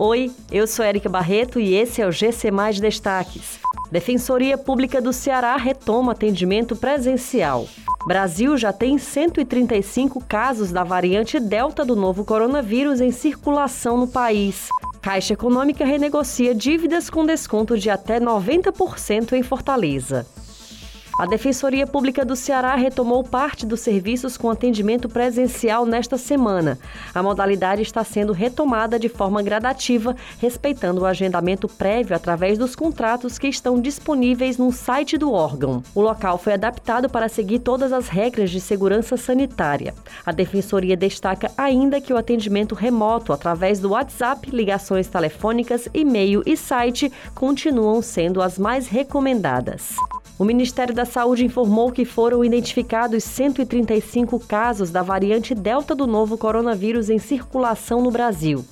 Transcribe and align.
Oi, 0.00 0.30
eu 0.52 0.64
sou 0.64 0.84
Érica 0.84 1.08
Barreto 1.08 1.58
e 1.58 1.74
esse 1.74 2.00
é 2.00 2.06
o 2.06 2.12
GC 2.12 2.52
Mais 2.52 2.78
Destaques. 2.78 3.58
Defensoria 3.90 4.56
Pública 4.56 5.02
do 5.02 5.12
Ceará 5.12 5.56
retoma 5.56 6.12
atendimento 6.12 6.76
presencial. 6.76 7.66
Brasil 8.06 8.56
já 8.56 8.72
tem 8.72 8.96
135 8.96 10.22
casos 10.24 10.70
da 10.70 10.84
variante 10.84 11.40
Delta 11.40 11.84
do 11.84 11.96
novo 11.96 12.24
coronavírus 12.24 13.00
em 13.00 13.10
circulação 13.10 13.96
no 13.96 14.06
país. 14.06 14.68
Caixa 15.02 15.32
Econômica 15.32 15.84
renegocia 15.84 16.54
dívidas 16.54 17.10
com 17.10 17.26
desconto 17.26 17.76
de 17.76 17.90
até 17.90 18.20
90% 18.20 19.32
em 19.32 19.42
Fortaleza. 19.42 20.24
A 21.18 21.26
Defensoria 21.26 21.84
Pública 21.84 22.24
do 22.24 22.36
Ceará 22.36 22.76
retomou 22.76 23.24
parte 23.24 23.66
dos 23.66 23.80
serviços 23.80 24.36
com 24.36 24.48
atendimento 24.48 25.08
presencial 25.08 25.84
nesta 25.84 26.16
semana. 26.16 26.78
A 27.12 27.20
modalidade 27.20 27.82
está 27.82 28.04
sendo 28.04 28.32
retomada 28.32 29.00
de 29.00 29.08
forma 29.08 29.42
gradativa, 29.42 30.14
respeitando 30.40 31.00
o 31.00 31.04
agendamento 31.04 31.66
prévio 31.66 32.14
através 32.14 32.56
dos 32.56 32.76
contratos 32.76 33.36
que 33.36 33.48
estão 33.48 33.80
disponíveis 33.80 34.58
no 34.58 34.70
site 34.70 35.18
do 35.18 35.32
órgão. 35.32 35.82
O 35.92 36.00
local 36.00 36.38
foi 36.38 36.52
adaptado 36.52 37.08
para 37.08 37.28
seguir 37.28 37.58
todas 37.58 37.92
as 37.92 38.06
regras 38.06 38.48
de 38.48 38.60
segurança 38.60 39.16
sanitária. 39.16 39.94
A 40.24 40.30
Defensoria 40.30 40.96
destaca 40.96 41.50
ainda 41.58 42.00
que 42.00 42.12
o 42.12 42.16
atendimento 42.16 42.76
remoto 42.76 43.32
através 43.32 43.80
do 43.80 43.90
WhatsApp, 43.90 44.48
ligações 44.52 45.08
telefônicas, 45.08 45.88
e-mail 45.92 46.44
e 46.46 46.56
site 46.56 47.12
continuam 47.34 48.00
sendo 48.02 48.40
as 48.40 48.56
mais 48.56 48.86
recomendadas. 48.86 49.96
O 50.38 50.44
Ministério 50.44 50.94
da 50.94 51.04
Saúde 51.04 51.44
informou 51.44 51.90
que 51.90 52.04
foram 52.04 52.44
identificados 52.44 53.24
135 53.24 54.38
casos 54.38 54.88
da 54.88 55.02
variante 55.02 55.52
Delta 55.52 55.96
do 55.96 56.06
novo 56.06 56.38
coronavírus 56.38 57.10
em 57.10 57.18
circulação 57.18 58.00
no 58.00 58.12
Brasil. 58.12 58.64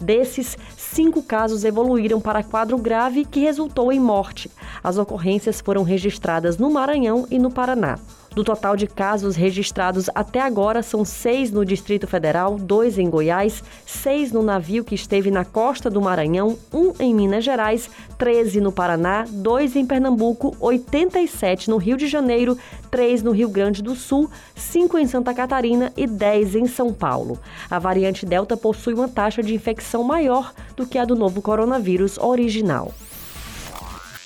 Desses, 0.00 0.56
cinco 0.74 1.22
casos 1.22 1.64
evoluíram 1.64 2.18
para 2.18 2.42
quadro 2.42 2.78
grave 2.78 3.26
que 3.26 3.40
resultou 3.40 3.92
em 3.92 4.00
morte. 4.00 4.50
As 4.82 4.96
ocorrências 4.96 5.60
foram 5.60 5.82
registradas 5.82 6.56
no 6.56 6.70
Maranhão 6.70 7.26
e 7.30 7.38
no 7.38 7.50
Paraná. 7.50 7.98
Do 8.34 8.42
total 8.42 8.76
de 8.76 8.86
casos 8.86 9.36
registrados 9.36 10.08
até 10.14 10.40
agora, 10.40 10.82
são 10.82 11.04
seis 11.04 11.50
no 11.50 11.66
Distrito 11.66 12.06
Federal, 12.06 12.56
dois 12.56 12.98
em 12.98 13.10
Goiás, 13.10 13.62
seis 13.84 14.32
no 14.32 14.42
navio 14.42 14.84
que 14.84 14.94
esteve 14.94 15.30
na 15.30 15.44
costa 15.44 15.90
do 15.90 16.00
Maranhão, 16.00 16.56
um 16.72 16.94
em 16.98 17.14
Minas 17.14 17.44
Gerais, 17.44 17.90
13 18.16 18.60
no 18.60 18.72
Paraná, 18.72 19.26
dois 19.28 19.76
em 19.76 19.84
Pernambuco, 19.84 20.56
87 20.58 21.68
no 21.68 21.76
Rio 21.76 21.98
de 21.98 22.06
Janeiro, 22.06 22.56
três 22.90 23.22
no 23.22 23.32
Rio 23.32 23.50
Grande 23.50 23.82
do 23.82 23.94
Sul, 23.94 24.30
cinco 24.56 24.96
em 24.96 25.06
Santa 25.06 25.34
Catarina 25.34 25.92
e 25.94 26.06
10 26.06 26.56
em 26.56 26.66
São 26.66 26.90
Paulo. 26.90 27.38
A 27.70 27.78
variante 27.78 28.24
Delta 28.24 28.56
possui 28.56 28.94
uma 28.94 29.08
taxa 29.08 29.42
de 29.42 29.54
infecção 29.54 30.02
maior 30.02 30.54
do 30.74 30.86
que 30.86 30.96
a 30.96 31.04
do 31.04 31.14
novo 31.14 31.42
coronavírus 31.42 32.16
original. 32.16 32.92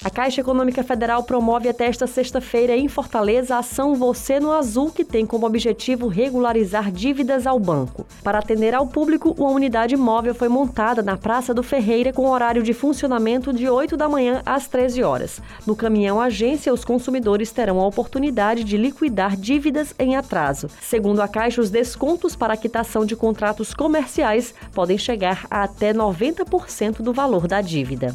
A 0.07 0.11
Caixa 0.11 0.41
Econômica 0.41 0.85
Federal 0.85 1.25
promove 1.25 1.69
até 1.69 1.87
esta 1.87 2.07
sexta-feira 2.07 2.77
em 2.77 2.87
Fortaleza 2.87 3.57
a 3.57 3.59
ação 3.59 3.93
Você 3.97 4.39
no 4.39 4.53
Azul, 4.53 4.93
que 4.93 5.05
tem 5.05 5.27
como 5.27 5.45
objetivo 5.45 6.07
regularizar 6.07 6.93
dívidas 6.93 7.45
ao 7.45 7.59
banco. 7.59 8.07
Para 8.23 8.39
atender 8.39 8.73
ao 8.73 8.87
público, 8.87 9.35
uma 9.37 9.51
unidade 9.51 9.97
móvel 9.97 10.33
foi 10.33 10.47
montada 10.47 11.03
na 11.03 11.17
Praça 11.17 11.53
do 11.53 11.61
Ferreira 11.61 12.13
com 12.13 12.29
horário 12.29 12.63
de 12.63 12.73
funcionamento 12.73 13.53
de 13.53 13.69
8 13.69 13.97
da 13.97 14.09
manhã 14.09 14.43
às 14.47 14.69
13 14.69 15.03
horas. 15.03 15.43
No 15.67 15.75
caminhão 15.75 16.21
agência, 16.21 16.73
os 16.73 16.85
consumidores 16.85 17.51
terão 17.51 17.81
a 17.81 17.87
oportunidade 17.89 18.63
de 18.63 18.77
liquidar 18.77 19.37
dívidas 19.37 19.93
em 19.99 20.15
atraso. 20.15 20.69
Segundo 20.81 21.19
a 21.19 21.27
Caixa, 21.27 21.61
os 21.61 21.69
descontos 21.69 22.37
para 22.37 22.55
a 22.55 22.57
quitação 22.57 23.05
de 23.05 23.17
contratos 23.17 23.75
comerciais 23.75 24.55
podem 24.73 24.99
chegar 24.99 25.49
a 25.51 25.65
até 25.65 25.93
90% 25.93 26.99
do 27.03 27.13
valor 27.13 27.49
da 27.49 27.61
dívida. 27.61 28.15